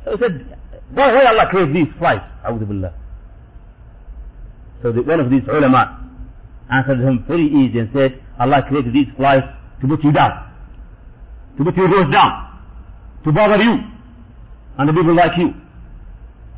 [0.06, 0.58] So he said,
[0.94, 2.22] why, Allah create these flies?
[2.46, 2.94] Billah.
[4.82, 6.10] So the, one of these ulama
[6.72, 9.44] answered him very easy and said, Allah created these flies
[9.82, 10.52] to put you down.
[11.58, 12.62] To put your nose down.
[13.26, 13.78] To bother you.
[14.78, 15.54] And the people like you.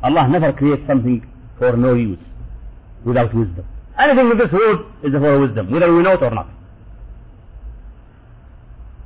[0.02, 1.26] Allah never creates something
[1.58, 2.18] for no use.
[3.04, 3.64] Without wisdom.
[3.98, 6.48] Anything in this world is for wisdom, whether we know it or not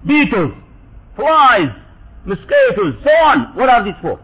[0.07, 0.53] beetles,
[1.17, 1.71] flies,
[2.25, 3.55] mosquitoes, so on.
[3.57, 4.21] What are these for?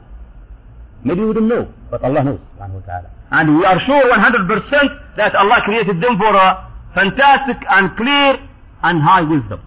[1.04, 2.40] Maybe we don't know, but Allah knows.
[3.32, 8.36] And we are sure 100% that Allah created them for a fantastic and clear
[8.82, 9.60] and high wisdom.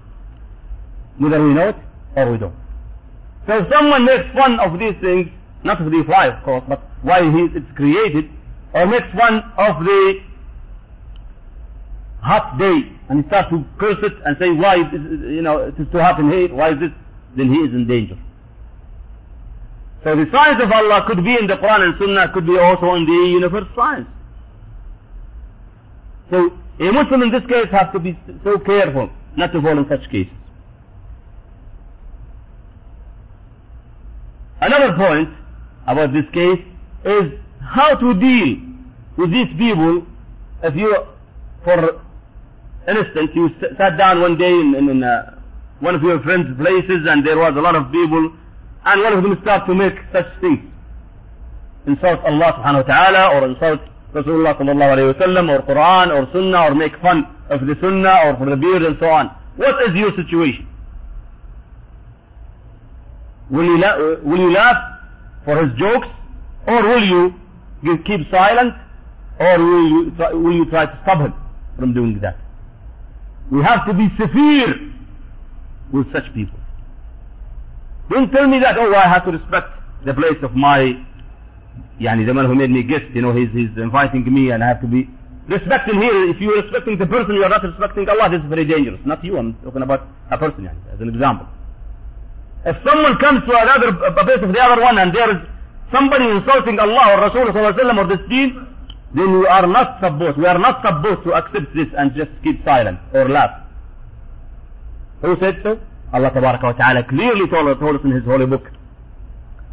[1.17, 1.75] Whether we know it
[2.15, 2.53] or we don't.
[3.47, 5.29] So someone makes fun of these things,
[5.63, 8.29] not of the fly of course, but why it's created,
[8.73, 10.19] or makes fun of the
[12.21, 15.59] hot day and he starts to curse it and say, why, is this, you know,
[15.59, 16.91] it is too hot in here, why is this?
[17.37, 18.17] Then he is in danger.
[20.05, 22.93] So the signs of Allah could be in the Quran and Sunnah, could be also
[22.93, 24.07] in the universe science.
[26.29, 28.13] So a Muslim in this case has to be
[28.43, 30.31] so careful not to fall in such cases.
[34.61, 35.29] Another point
[35.87, 36.61] about this case
[37.03, 38.61] is how to deal
[39.17, 40.05] with these people
[40.61, 40.95] if you,
[41.63, 42.01] for
[42.87, 45.39] instance, you sat down one day in, in, in, uh,
[45.79, 48.31] one of your friends' places and there was a lot of people
[48.85, 50.59] and one of them start to make such things.
[51.87, 53.81] Insult Allah subhanahu wa ta'ala or insult
[54.13, 58.21] Rasulullah sallallahu alayhi wa sallam or Quran or Sunnah or make fun of the Sunnah
[58.25, 59.27] or for the beard and so on.
[59.57, 60.67] What is your situation?
[63.51, 64.77] Will you, la- will you laugh
[65.45, 66.07] for his jokes
[66.67, 67.33] or will you
[67.83, 68.73] give, keep silent
[69.39, 71.33] or will you, try, will you try to stop him
[71.77, 72.37] from doing that?
[73.51, 74.91] We have to be severe
[75.93, 76.59] with such people.
[78.09, 79.67] Don't tell me that, oh, I have to respect
[80.05, 80.93] the place of my,
[81.99, 84.67] yani the man who made me guest, you know, he's, he's inviting me and I
[84.67, 85.09] have to be
[85.47, 86.29] respecting here.
[86.29, 88.29] If you're respecting the person, you're not respecting Allah.
[88.29, 88.99] This is very dangerous.
[89.05, 91.47] Not you, I'm talking about a person, yani, as an example.
[92.65, 95.41] If someone comes to another a place of the other one and there is
[95.93, 98.67] somebody insulting Allah or Rasulullah or this deen,
[99.13, 102.63] then we are not supposed, we are not supposed to accept this and just keep
[102.65, 103.61] silent or laugh.
[105.21, 105.79] Who said so?
[106.15, 108.71] Allah Tabaraka wa Ta'ala clearly told, told us in His holy book.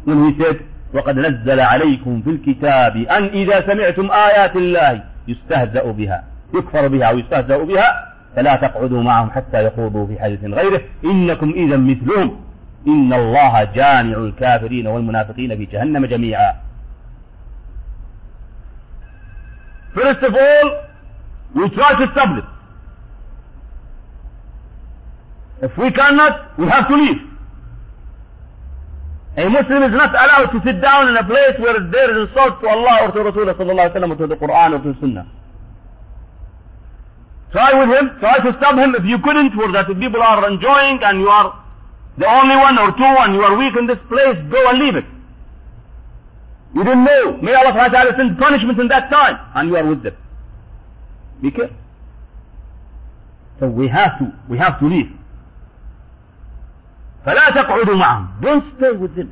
[0.03, 0.59] When He said,
[0.93, 6.23] وقد نزل عليكم في الكتاب أن إذا سمعتم آيات الله يستهزأ بها.
[6.53, 10.81] يكفر بها أو يستهزأ بها فلا تقعدوا معهم حتى يخوضوا في حديث غيره.
[11.05, 12.39] إنكم إذا مثلهم.
[12.87, 16.53] إن الله جامع الكافرين والمنافقين في جهنم جميعا.
[19.95, 20.67] First of all,
[21.55, 22.52] we try to this.
[25.63, 27.23] If we cannot, we have to leave.
[29.37, 32.59] A Muslim is not allowed to sit down in a place where there is insult
[32.59, 35.25] to Allah or to Rasulullah sallallahu wasallam or to the Quran or to the Sunnah.
[37.53, 40.43] Try with him, try to stop him if you couldn't, for that the people are
[40.51, 41.55] enjoying and you are
[42.17, 44.95] the only one or two and you are weak in this place, go and leave
[44.99, 45.05] it.
[46.75, 47.37] You didn't know.
[47.41, 50.17] May Allah wa ta'ala send punishment in that time and you are with them.
[51.41, 51.77] Be careful.
[53.59, 55.22] So we have to, we have to leave.
[57.25, 59.27] فلا تقعدوا معهم don't stay with them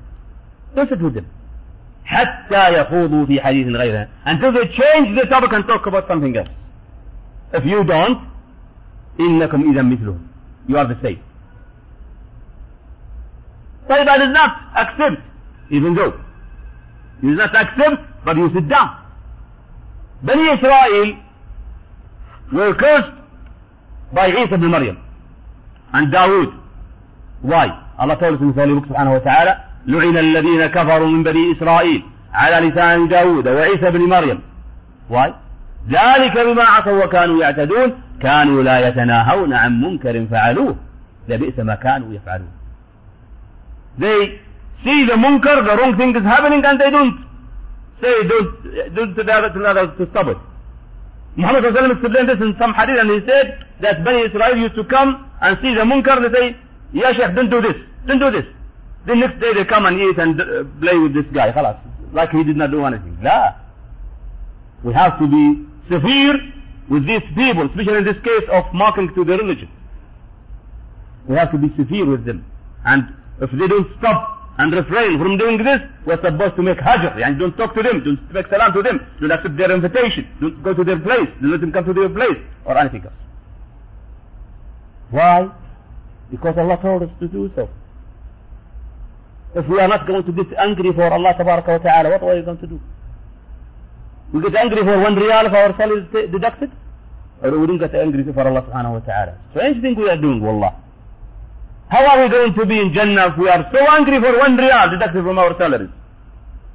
[0.75, 1.25] don't sit with them
[2.05, 6.51] حتى يخوضوا في حديث غيره until they change the topic and talk about something else
[7.53, 8.17] if you don't
[9.19, 10.19] إنكم إذا مثلهم
[10.69, 11.19] you are the same
[13.89, 15.21] طيب I did not accept
[15.69, 16.13] even though
[17.21, 18.89] you did not accept but you sit down
[20.23, 21.17] بني إسرائيل
[22.53, 23.13] were cursed
[24.13, 24.97] by Isa ibn Maryam
[25.93, 26.60] and Dawood
[27.43, 33.07] Told us in Holy Book سبحانه وتعالى لعن الذين كفروا من بني إسرائيل على لسان
[33.07, 34.39] داود وعيسى بن مريم
[35.09, 35.29] Why?
[35.89, 40.75] ذلك بما عصوا وكانوا يعتدون كانوا لا يتناهون عن منكر فعلوه
[41.29, 42.51] لبئس ما كانوا يفعلون
[43.99, 44.39] They
[44.83, 47.17] see the munkar, the wrong thing is happening and they don't
[48.01, 50.37] say, don't, don't to the other, to stop it.
[51.35, 55.29] Muhammad explained this in some hadith and he said that Bani Israel used to come
[55.41, 56.55] and see the munkar, they say,
[56.92, 58.44] yeah Sheikh, don't do this, don't do this.
[59.06, 61.78] The next day they come and eat and uh, play with this guy, خلاص,
[62.12, 63.18] like he did not do anything.
[63.22, 63.54] La.
[64.84, 66.34] We have to be severe
[66.88, 69.68] with these people, especially in this case of mocking to the religion.
[71.28, 72.44] We have to be severe with them.
[72.84, 77.20] And if they don't stop and refrain from doing this, we're supposed to make hajr,
[77.24, 80.62] and don't talk to them, don't make salam to them, don't accept their invitation, don't
[80.62, 83.14] go to their place, don't let them come to their place, or anything else.
[85.10, 85.48] Why?
[86.31, 87.69] Because Allah told us to do so.
[89.53, 92.41] If we are not going to get angry for Allah wa Ta'ala, what are we
[92.41, 92.79] going to do?
[94.33, 96.71] We get angry for one riyal if our salary is deducted?
[97.43, 99.37] Or we don't get angry for Allah Subhanahu wa Ta'ala?
[99.51, 100.73] Strange thing we are doing, Wallah.
[101.89, 104.55] How are we going to be in Jannah if we are so angry for one
[104.55, 105.89] riyal deducted from our salaries?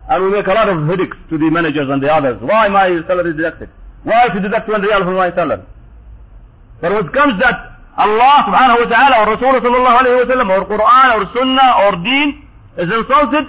[0.08, 2.36] And we make a lot of headaches to the managers and the others.
[2.42, 3.70] Why my salary deducted?
[4.04, 5.64] Why to deduct one riyal from my salary?
[6.82, 10.48] But when it comes that Allah subhanahu wa ta'ala or Rasulullah sallallahu alayhi wa sallam
[10.52, 12.28] or Quran or Sunnah or Deen
[12.76, 13.46] is insulted,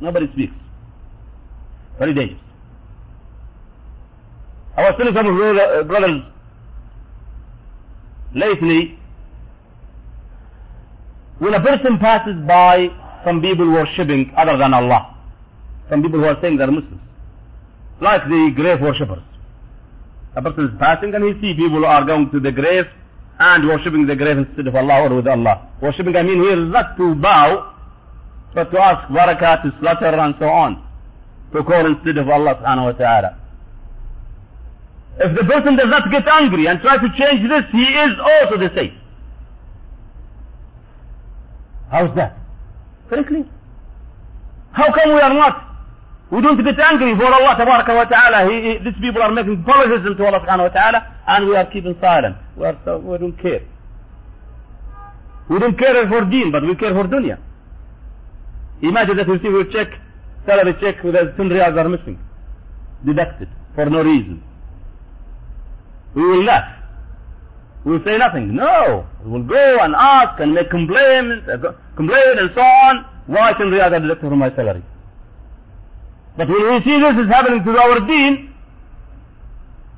[0.00, 0.52] nobody speaks.
[1.98, 2.40] Very dangerous.
[4.76, 6.22] I was telling some of the brothers
[8.34, 8.98] lately,
[11.38, 12.88] when a person passes by
[13.24, 15.16] some people worshipping other than Allah,
[15.90, 17.00] some people who are saying they're Muslims,
[18.00, 19.22] like the grave worshippers.
[20.34, 22.86] A person is passing and he see people are going to the grave
[23.38, 25.68] and worshipping the grave instead of Allah or with Allah.
[25.82, 27.74] Worshipping, I mean here is not to bow,
[28.54, 30.82] but to ask barakah, to slaughter and so on.
[31.52, 33.38] To call instead of Allah subhanahu wa ta'ala.
[35.18, 38.56] If the person does not get angry and try to change this, he is also
[38.56, 38.98] the same.
[41.90, 42.38] How's that?
[43.10, 43.44] Clear.
[44.72, 45.71] How come we are not
[46.32, 48.48] We don't get angry for Allah tabaraka wa ta'ala.
[48.50, 51.66] He, he, these people are making polytheism to Allah subhanahu wa ta'ala and we are
[51.70, 52.36] keeping silent.
[52.56, 53.60] We, are so, we don't care.
[55.50, 57.36] We don't care for deen, but we care for dunya.
[58.80, 59.92] Imagine that we receive a check,
[60.46, 62.18] salary check a 10 riyals are missing.
[63.04, 64.42] Deducted for no reason.
[66.14, 66.78] We will laugh.
[67.84, 68.54] We will say nothing.
[68.56, 69.06] No.
[69.22, 73.04] We will go and ask and make complaints, uh, complain and so on.
[73.26, 74.82] Why 10 riyals are deducted from my salary?
[76.36, 78.54] But when we see this is happening to our deen,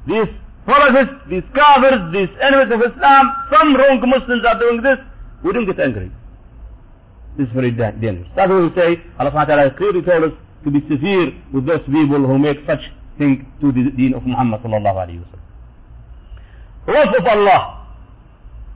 [0.07, 0.31] these
[0.67, 4.99] polytheists, these kafirs, these enemies of Islam, some wrong Muslims are doing this,
[5.45, 6.11] we don't get angry.
[7.39, 8.27] This is very dangerous.
[8.35, 11.83] That's why we say, Allah subhanahu ta'ala clearly told us to be severe with those
[11.87, 12.83] people who make such
[13.19, 15.43] thing to the deen of Muhammad sallallahu alayhi wa sallam.
[16.95, 17.87] Love of Allah,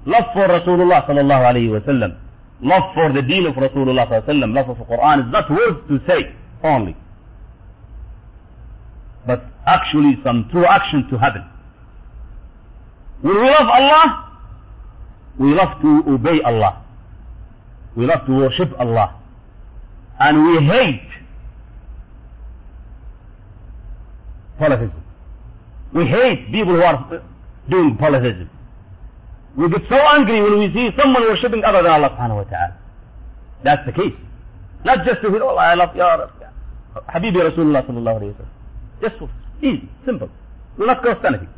[0.06, 2.16] love for Rasulullah sallallahu alayhi wa sallam,
[2.62, 5.32] love for the deen of Rasulullah sallallahu alayhi wa sallam, love for the Quran is
[5.32, 6.96] not words to say only
[9.28, 11.44] but actually some true action to happen.
[13.20, 14.40] When we love Allah,
[15.38, 16.82] we love to obey Allah.
[17.94, 19.20] We love to worship Allah.
[20.18, 21.08] And we hate
[24.58, 25.02] polytheism.
[25.94, 27.22] We hate people who are
[27.68, 28.48] doing polytheism.
[29.58, 32.76] We get so angry when we see someone worshipping other than Allah subhanahu wa ta'ala.
[33.62, 34.16] That's the case.
[34.86, 36.16] Not just to feel, oh, I love Ya
[37.12, 38.57] Habibi Rasulullah sallallahu alayhi wa sallam.
[39.00, 39.16] Just
[39.62, 40.28] easy, simple.
[40.76, 41.48] Will not cost anything.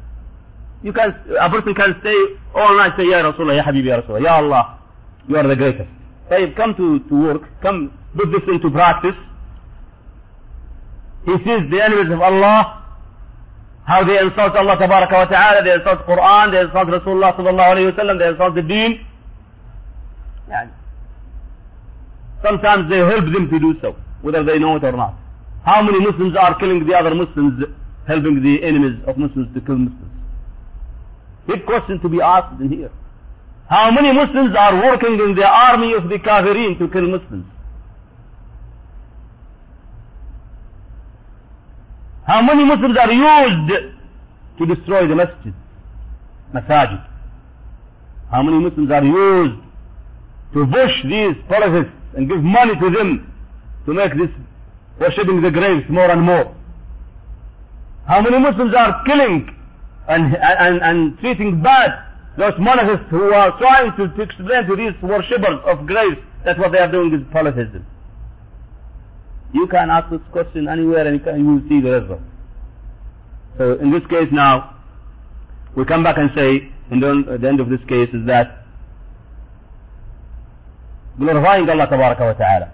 [0.83, 2.17] You can, a person can stay
[2.55, 4.79] all night say, Ya Rasulullah, Ya Habibi, Ya Rasulullah, Ya Allah,
[5.29, 5.89] you are the greatest.
[6.31, 9.17] Say, come to, to work, come put this into practice.
[11.27, 12.81] He sees the enemies of Allah,
[13.85, 17.93] how they insult Allah tabaraka wa ta'ala, they insult Quran, they insult Rasulullah sallallahu alayhi
[17.95, 19.07] wa sallam, they insult the deen.
[22.43, 25.15] Sometimes they help them to do so, whether they know it or not.
[25.65, 27.63] How many Muslims are killing the other Muslims,
[28.07, 30.13] helping the enemies of Muslims to kill Muslims?
[31.47, 32.91] Big question to be asked in here.
[33.69, 37.47] How many Muslims are working in the army of the Kafirin to kill Muslims?
[42.27, 43.95] How many Muslims are used
[44.59, 45.55] to destroy the masjid,
[46.55, 47.05] masajid?
[48.31, 49.61] How many Muslims are used
[50.55, 53.33] to push these polytheists and give money to them
[53.87, 54.31] to make this
[55.01, 56.55] worshipping the graves more and more?
[58.07, 59.49] How many Muslims are killing
[60.09, 61.91] and, and, and treating bad
[62.37, 66.73] those monastics who are trying to, to explain to these worshippers of graves that what
[66.73, 67.85] they are doing is polytheism?
[69.53, 72.21] You can ask this question anywhere and you, can, you will see the result.
[73.59, 74.77] So in this case now,
[75.77, 78.65] we come back and say, in the, the end of this case is that
[81.19, 82.73] glorifying Allah wa ta'ala,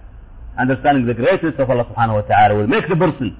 [0.59, 3.37] understanding the greatness of Allah subhanahu wa ta'ala will make the person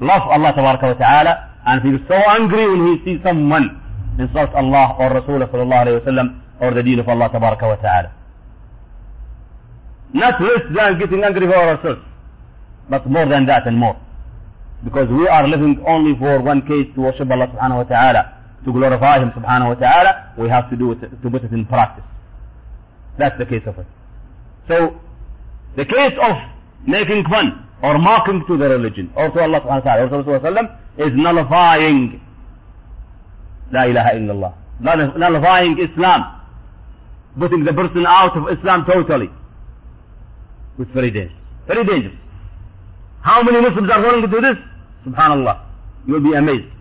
[0.00, 1.32] love Allah wa ta'ala
[1.66, 3.80] and feel so angry when he sees someone
[4.18, 8.12] insult Allah or Rasulullah sallallahu alayhi wa sallam or the deen of Allah wa ta'ala.
[10.14, 12.00] Not less than getting angry for ourselves,
[12.88, 13.96] but more than that and more.
[14.84, 18.22] Because we are living only for one case to worship Allah subhanahu wa ta'ala,
[18.64, 21.66] to glorify Him subhanahu wa ta'ala, we have to do it, to put it in
[21.66, 22.04] practice.
[23.18, 23.86] That's the case of it.
[24.68, 25.00] So,
[25.76, 26.36] the case of
[26.86, 31.04] making fun or mocking to the religion or to Allah subhanahu wa ta'ala or to
[31.04, 32.20] is nullifying
[33.72, 34.52] La ilaha illallah.
[34.80, 36.40] Nullifying Islam.
[37.38, 39.28] Putting the person out of Islam totally.
[40.78, 41.36] It's very dangerous.
[41.66, 42.16] Very dangerous.
[43.22, 44.56] How many Muslims are going to do this?
[45.06, 45.64] Subhanallah.
[46.06, 46.72] You'll be amazed.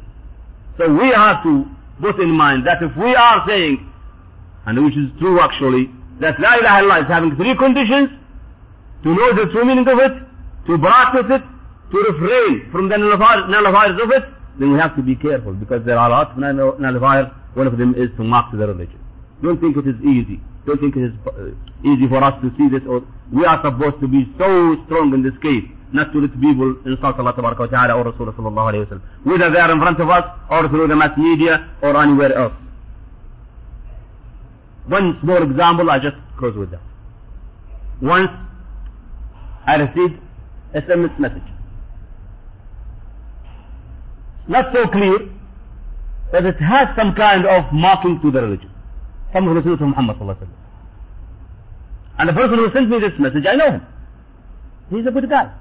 [0.77, 1.65] So we have to
[1.99, 3.91] put in mind that if we are saying,
[4.65, 5.89] and which is true actually,
[6.21, 8.09] that La ilaha illallah is having three conditions,
[9.05, 10.13] to know the true meaning of it,
[10.65, 11.43] to practice it,
[11.93, 14.25] to refrain from the nullifiers of it,
[14.57, 17.31] then we have to be careful because there are lots of nullifiers.
[17.53, 18.99] One of them is to mock the religion.
[19.43, 20.41] Don't think it is easy.
[20.65, 21.53] Don't think it is uh,
[21.87, 22.81] easy for us to see this.
[22.89, 25.63] Or we are supposed to be so strong in this case,
[25.93, 29.01] not to let people insult Allah wa ta'ala or Rasulullah.
[29.23, 32.53] Whether they are in front of us or through the mass media or anywhere else.
[34.87, 36.81] One small example, I just close with that.
[38.01, 38.29] Once
[39.67, 40.19] I received
[40.73, 41.43] a SMS message.
[44.47, 45.29] Not so clear,
[46.31, 48.71] but it has some kind of mocking to the religion.
[49.31, 50.47] From Rasulullah Muhammad sallallahu.
[52.17, 53.81] And the person who sent me this message, I know him.
[54.89, 55.51] He's a good guy.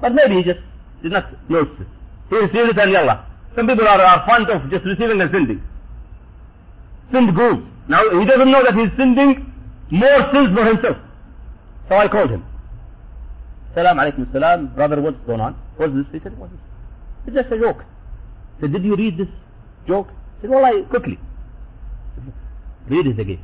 [0.00, 0.60] But maybe he just
[1.02, 1.86] did not notice it.
[2.30, 3.26] He received it and yallah.
[3.54, 5.62] Some people are, are fond of just receiving and sending.
[7.12, 7.64] Send group.
[7.88, 9.52] Now he doesn't know that he's sending
[9.90, 10.96] more sins for himself.
[11.88, 12.44] So I called him.
[13.74, 14.68] Salam alaikum salam.
[14.74, 15.54] Brother, what's going on?
[15.76, 16.06] What's this?
[16.12, 16.60] He said, what's this?
[17.26, 17.82] It's just a joke.
[18.56, 19.28] He said, did you read this
[19.86, 20.08] joke?
[20.40, 21.18] He said, well, I, quickly.
[22.88, 23.40] Read it again.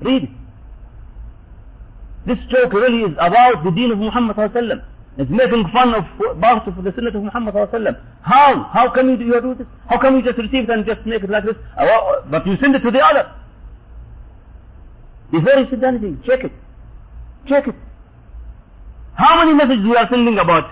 [0.00, 0.30] Read it.
[2.26, 4.84] This joke really is about the deen of Muhammad sallallahu.
[5.16, 6.04] It's making fun of
[6.40, 8.00] parts of the sunnah of Muhammad sallallahu.
[8.22, 8.64] How?
[8.72, 9.66] How can you do, you do this?
[9.88, 11.56] How can you just receive it and just make it like this?
[11.76, 13.32] Uh, But you send it to the other.
[15.30, 16.52] Before you send anything, check it.
[17.46, 17.74] Check it.
[19.18, 20.70] How many messages we are sending about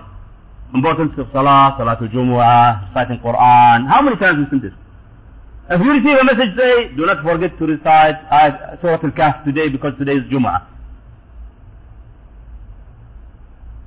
[0.72, 3.88] importance of Salah, Salatul Jumu'ah, reciting Quran?
[3.90, 4.72] How many times we send this?
[5.68, 8.14] If you receive a message say, do not forget to recite
[8.80, 10.62] Surah Al-Kahf today because today is Jumu'ah.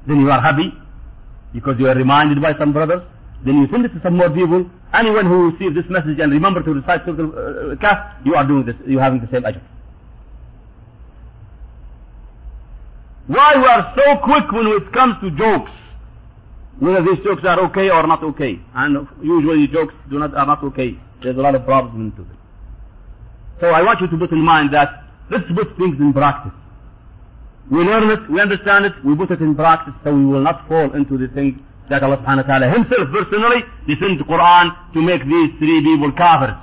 [0.06, 0.74] Then you are happy
[1.54, 3.02] because you are reminded by some brothers.
[3.46, 4.70] Then you send it to some more people.
[4.94, 8.76] Anyone who receives this message and remember to recite Surah Al-Kahf, you are doing this,
[8.86, 9.62] you are having the same ajr.
[13.30, 15.70] Why we are so quick when it comes to jokes?
[16.80, 18.60] Whether these jokes are okay or not okay.
[18.74, 20.98] And usually jokes do not, are not okay.
[21.22, 22.38] There's a lot of problems into them.
[23.62, 24.90] So I want you to put in mind that
[25.30, 26.58] let's put things in practice.
[27.70, 30.68] We learn it, we understand it, we put it in practice so we will not
[30.68, 31.60] fall into the things
[31.92, 36.12] that Allah subhanahu wa ta'ala himself personally descended the Quran to make these three people
[36.18, 36.58] kafirs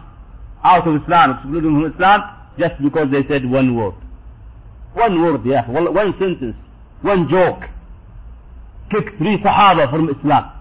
[0.65, 2.21] out of Islam, excluding from Islam,
[2.59, 3.95] just because they said one word.
[4.97, 6.57] One word, yeah, one sentence,
[7.03, 7.61] one joke.
[8.91, 10.53] Kick three Sahaba from Islam.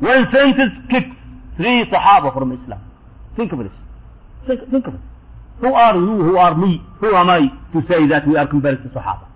[0.00, 1.14] One sentence kicks
[1.56, 2.80] three Sahaba from Islam.
[3.36, 3.70] Think of this.
[4.48, 5.00] Think, think of it.
[5.60, 8.82] Who are you, who are me, who am I to say that we are compared
[8.90, 9.28] Sahaba?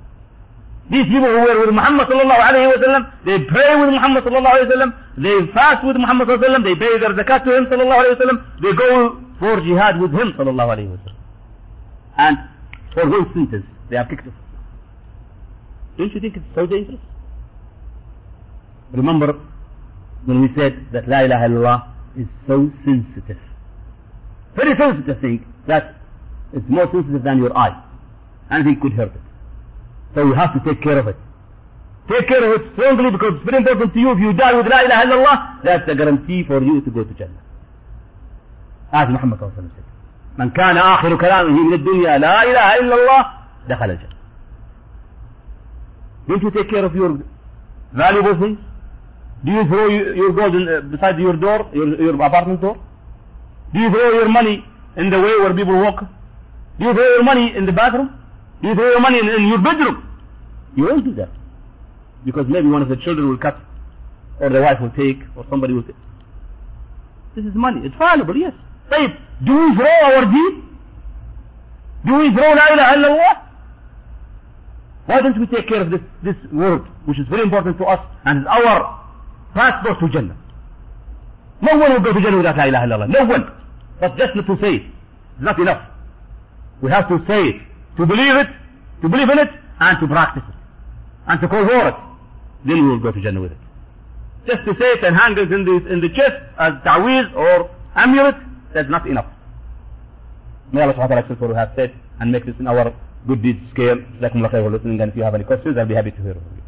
[0.90, 4.54] These people who were with Muhammad sallallahu alayhi wa sallam, they pray with Muhammad sallallahu
[4.54, 4.90] alayhi wa sallam,
[5.22, 8.02] they fast with Muhammad sallallahu alayhi wa sallam, they pay their zakat to him sallallahu
[8.02, 8.90] alayhi wa sallam, they go
[9.38, 11.22] for jihad with him sallallahu alayhi wa sallam.
[12.18, 12.36] And
[12.94, 14.34] for one sentence, they are kicked off.
[15.98, 17.00] Don't you think it's so dangerous?
[18.92, 19.34] Remember
[20.24, 23.38] when we said that La ilaha illallah is so sensitive.
[24.54, 25.94] Very sensitive thing that
[26.52, 27.82] it's more sensitive than your eye.
[28.50, 29.20] Anything could hurt it.
[30.14, 31.16] So you have to take care of it.
[32.08, 34.12] Take care of it strongly because it's very important to you.
[34.12, 37.14] If you die with La ilaha illallah, that's a guarantee for you to go to
[37.14, 37.42] Jannah.
[38.92, 39.86] As Muhammad said.
[40.38, 43.35] من كان آخر كلامه من الدنيا لا إله إلا الله
[43.69, 44.15] دخل الجنة.
[46.27, 47.19] Don't you take care of your
[47.93, 48.59] valuable things?
[49.43, 52.77] Do you throw your gold in, uh, beside your door, your, your apartment door?
[53.73, 54.63] Do you throw your money
[54.97, 56.03] in the way where people walk?
[56.77, 58.09] Do you throw your money in the bathroom?
[58.61, 60.03] Do you throw your money in, in your bedroom?
[60.75, 61.29] You won't do that.
[62.23, 63.57] Because maybe one of the children will cut,
[64.39, 65.95] or the wife will take, or somebody will take.
[67.35, 67.81] This is money.
[67.83, 68.53] It's valuable, yes.
[68.91, 69.07] Say,
[69.43, 70.63] do we throw our deed?
[72.05, 73.44] Do we throw La ilaha illallah?
[75.06, 78.00] Why don't we take care of this, this word, which is very important to us,
[78.24, 79.06] and is our
[79.54, 80.36] passport to Jannah?
[81.62, 83.08] No one will go to Jannah without La ilaha illallah.
[83.08, 83.52] No one.
[84.00, 84.82] But just not to say it.
[84.82, 85.86] It's not enough.
[86.82, 87.62] We have to say it,
[87.96, 88.48] to believe it,
[89.02, 89.48] to believe in it,
[89.80, 90.54] and to practice it,
[91.28, 91.94] and to call for it.
[92.66, 93.58] Then we will go to Jannah with it.
[94.46, 97.70] Just to say it and hang it in the, in the chest as ta'weez or
[97.94, 98.34] amulet,
[98.74, 99.26] that's not enough.
[100.72, 102.92] May Allah subhanahu wa ta'ala accept what we have said and make this in our
[103.27, 103.97] good deeds scale.
[104.21, 106.33] Jazakum Allah for listening and if you have any questions, I'll be happy to hear
[106.33, 106.61] from you.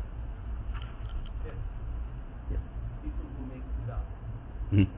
[4.86, 4.91] Hmm.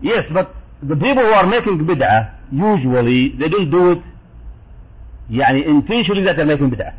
[0.00, 4.02] Yes, but the people who are making bid'ah, usually they don't do it
[5.30, 6.94] يعني intentionally that they're making bid'ah.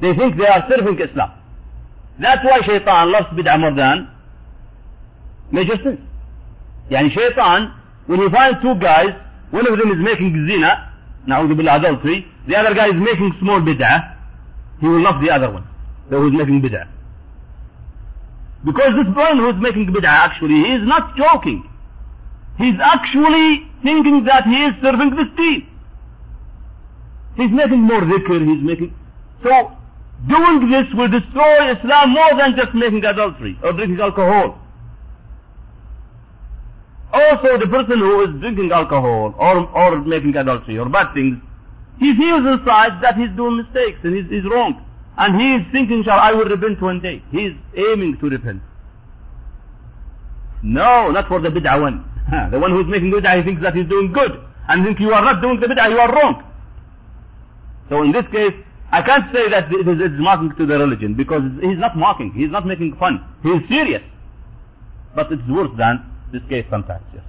[0.00, 1.30] They think they are serving Islam.
[2.18, 4.08] That's why shaitan loves bid'ah more than
[5.50, 6.00] major sins.
[6.90, 7.72] يعني shaitan,
[8.06, 9.14] when he finds two guys,
[9.50, 10.92] one of them is making zina,
[11.28, 14.16] نعوذ بالله adultery, the other guy is making small bid'ah,
[14.80, 15.64] he will love the other one,
[16.10, 16.88] the who is making bid'ah.
[18.64, 21.68] Because this one who is making bid'ah actually, he is not joking.
[22.58, 25.68] He's actually thinking that he is serving this deen.
[27.36, 28.94] He's making more dhikr, he's making...
[29.42, 29.72] So,
[30.28, 34.60] doing this will destroy Islam more than just making adultery or drinking alcohol.
[37.13, 41.37] Also, the person who is drinking alcohol or, or making adultery or bad things,
[41.99, 44.83] he feels inside that he's doing mistakes and he's, he's wrong.
[45.17, 47.23] And he is thinking, shall I will repent one day.
[47.31, 48.61] He's aiming to repent.
[50.61, 52.05] No, not for the bid'ah one.
[52.51, 54.43] the one who is making bid'ah, he thinks that he's doing good.
[54.67, 56.43] And think you are not doing the bid'ah, you are wrong.
[57.89, 58.53] So in this case,
[58.91, 61.97] I can't say that it is, it is mocking to the religion because he's not
[61.97, 63.23] mocking, he's not making fun.
[63.43, 64.03] He is serious.
[65.15, 67.23] But it's worse than this case sometimes, yes.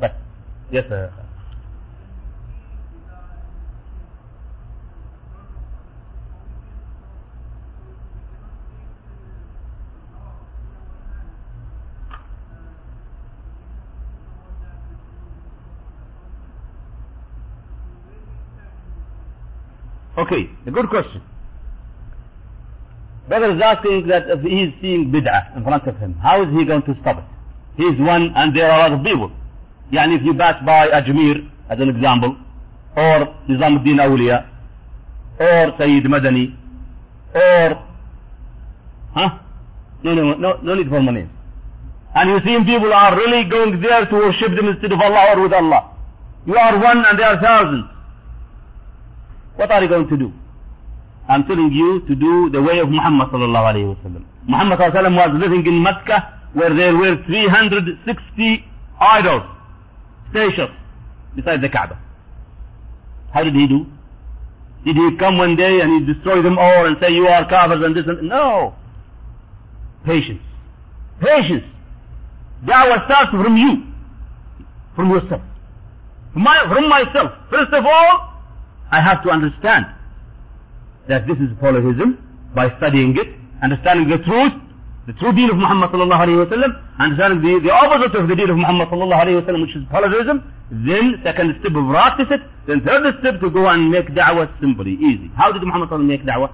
[0.00, 0.16] But
[0.72, 1.12] Yes, sir.
[20.18, 21.22] Okay, a good question.
[23.28, 26.48] Brother is asking that if he is seeing bid'ah in front of him, how is
[26.52, 27.24] he going to stop it?
[27.76, 29.32] He is one and there are other people.
[29.92, 32.36] Yani if you pass by Ajmer, as an example,
[32.96, 34.46] or Nizamuddin Awliya,
[35.40, 36.54] or Sayyid Madani,
[37.34, 37.82] or,
[39.14, 39.38] huh?
[40.02, 41.30] No, no, no, no need for names.
[42.14, 45.42] And you see people are really going there to worship them instead of Allah or
[45.42, 45.96] with Allah.
[46.46, 47.86] You are one and they are thousands.
[49.56, 50.32] What are you going to do?
[51.28, 54.24] I'm telling you to do the way of Muhammad sallallahu alayhi wa sallam.
[54.46, 58.64] Muhammad sallallahu alayhi wa sallam was living in Mecca where there were 360
[59.00, 59.42] idols,
[60.30, 60.70] statues,
[61.34, 61.98] beside the Kaaba.
[63.32, 63.86] How did he do?
[64.84, 67.84] Did he come one day and he destroy them all and say you are kafirs
[67.84, 68.74] and this and no.
[70.04, 70.42] Patience.
[71.20, 71.64] Patience.
[72.64, 73.82] Dawah starts from you.
[74.94, 75.40] From yourself.
[76.32, 77.32] From, my, from myself.
[77.50, 78.34] First of all,
[78.92, 79.86] I have to understand
[81.08, 82.18] that this is polytheism
[82.54, 83.28] by studying it,
[83.62, 84.52] understanding the truth,
[85.06, 88.36] the true deen of Muhammad sallallahu alayhi wa sallam, understanding the, the opposite of the
[88.36, 90.40] deen of Muhammad sallallahu alayhi wa sallam, which is polytheism,
[90.70, 94.94] then second step of practice it, then third step to go and make da'wah simply,
[94.96, 95.30] easy.
[95.36, 96.50] How did Muhammad sallallahu make da'wah?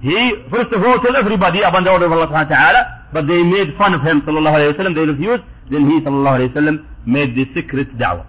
[0.00, 0.16] He,
[0.50, 2.80] first of all, told everybody upon the order of Allah subhanahu wa ta'ala,
[3.12, 6.36] but they made fun of him sallallahu alayhi wa sallam, they refused, then he sallallahu
[6.40, 8.24] alayhi wa sallam made the secret da'wah.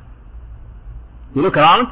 [1.35, 1.87] You look around,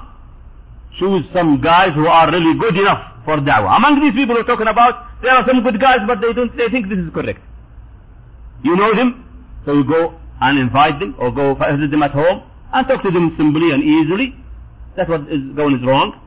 [1.00, 3.78] choose some guys who are really good enough for da'wah.
[3.78, 6.70] Among these people we're talking about, there are some good guys, but they don't, they
[6.70, 7.40] think this is correct.
[8.64, 9.26] You know them,
[9.66, 12.44] so you go and invite them, or go visit them at home,
[12.74, 14.36] and talk to them simply and easily.
[14.96, 16.20] That's what is going is wrong.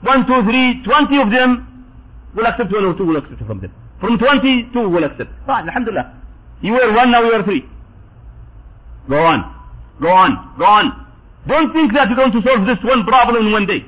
[0.00, 1.84] One, two, three, twenty of them
[2.34, 3.72] will accept one or two will accept from them.
[4.00, 5.30] From twenty, two will accept.
[5.46, 6.14] Fine, alhamdulillah.
[6.62, 7.68] You were one, now you are three.
[9.08, 9.54] Go on.
[10.00, 10.54] Go on.
[10.58, 11.07] Go on.
[11.48, 13.80] Don't think that you're going to solve this one problem in one day,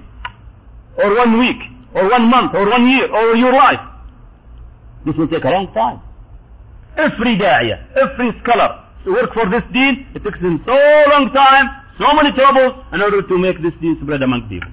[0.97, 1.61] or one week,
[1.95, 3.81] or one month, or one year, or your life.
[5.05, 6.01] This will take a long time.
[6.97, 10.73] Every da'iyah, every scholar to work for this deen, it takes them so
[11.13, 11.69] long time,
[12.01, 14.73] so many troubles in order to make this deen spread among people.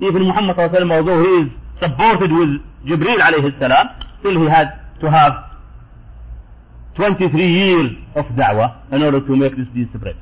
[0.00, 1.48] Even Muhammad although he is
[1.80, 2.50] supported with
[2.88, 3.88] Jibreel alayhi salam,
[4.20, 5.32] still he had to have
[6.96, 10.16] 23 years of da'wah in order to make this deen spread.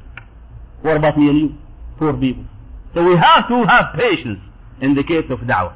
[0.81, 1.55] What about me and you?
[1.97, 2.45] Poor people.
[2.93, 4.39] So we have to have patience
[4.81, 5.73] in the case of da'wah.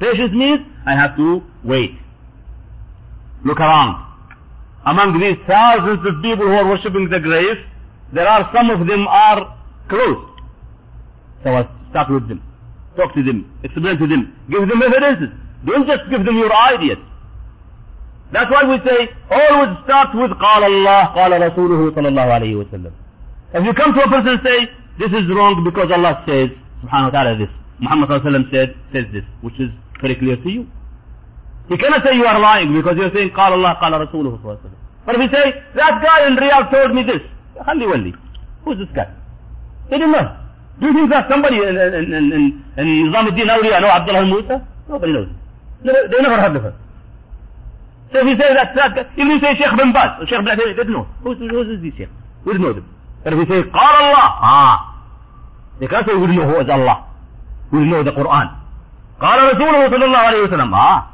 [0.00, 1.92] Patience means I have to wait.
[3.44, 4.06] Look around.
[4.84, 7.56] Among these thousands of people who are worshipping the grave,
[8.12, 9.56] there are some of them are
[9.88, 10.28] close.
[11.44, 12.42] So I start with them.
[12.96, 13.50] Talk to them.
[13.62, 14.36] Explain to them.
[14.50, 15.30] Give them evidences.
[15.64, 16.98] Don't just give them your ideas.
[18.32, 22.92] That's why we say always start with قال الله قال رسوله صلى الله عليه وسلم.
[23.53, 24.57] If you come to a person and say,
[24.99, 26.49] this is wrong because Allah says,
[26.83, 29.69] subhanahu wa ta'ala this, Muhammad sallallahu said, says this, which is
[30.01, 30.67] very clear to you.
[31.69, 34.71] He cannot say you are lying because you're saying, قال Allah, قال رسوله صلى
[35.05, 35.45] But if you say,
[35.75, 37.21] that guy in Riyadh told me this,
[37.63, 38.13] خلي ولي,
[38.65, 39.07] who's this guy?
[39.89, 40.27] He didn't know.
[40.79, 44.19] Do you think that somebody in, in, in, in, in Nizam al-Din Awliya know Abdullah
[44.19, 44.67] al-Musa?
[44.89, 45.29] Nobody knows.
[45.83, 46.73] They never heard of him.
[48.11, 50.43] So if you say that, that even if you say Sheikh bin Baz, or Sheikh
[50.45, 51.07] bin Uthaymeen, they don't know.
[51.23, 52.09] Who's, who's this Sheikh?
[52.45, 52.85] We don't know them.
[53.25, 54.29] And we say, قال Allah.
[54.41, 54.75] Ah.
[55.79, 57.07] They can't say, we know who is Allah.
[57.71, 58.47] We know the Quran.
[59.21, 60.71] قال رسوله صلى الله عليه وسلم.
[60.73, 61.11] Ah.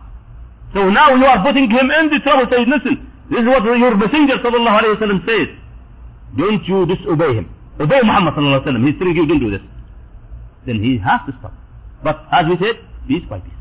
[0.73, 2.45] So now you are putting him in the trouble.
[2.49, 5.47] Say, listen, this is what your messenger صلى الله عليه وسلم says.
[6.35, 7.49] Don't you disobey him.
[7.79, 8.87] Obey Muhammad صلى الله عليه وسلم.
[8.87, 9.61] He's telling you, don't do this.
[10.65, 11.53] Then he has to stop.
[12.03, 13.53] But as we said, piece by piece.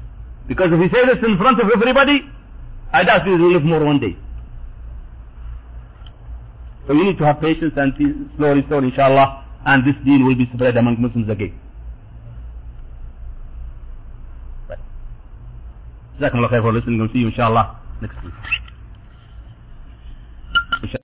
[0.49, 2.22] Because if he says this in front of everybody,
[2.93, 4.16] I doubt he will live more one day.
[6.87, 7.93] So you need to have patience and
[8.37, 11.59] slowly, slowly, inshallah, and this deen will be spread among Muslims again.
[14.68, 14.78] Right.
[16.18, 16.99] Jazakum Allah khair for listening.
[16.99, 18.35] We'll see you, inshallah, next week.